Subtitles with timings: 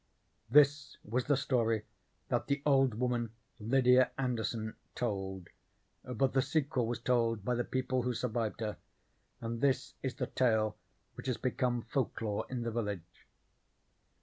[0.49, 1.83] This was the story
[2.29, 5.49] that the old woman, Lydia Anderson, told,
[6.03, 8.77] but the sequel was told by the people who survived her,
[9.41, 10.75] and this is the tale
[11.13, 13.27] which has become folklore in the village.